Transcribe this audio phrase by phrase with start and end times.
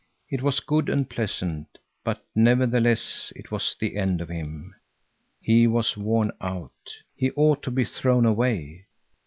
[0.31, 4.73] It was good and pleasant, but nevertheless it was the end of him.
[5.39, 6.71] He was worn .out.
[7.15, 8.87] He ought to be thrown away.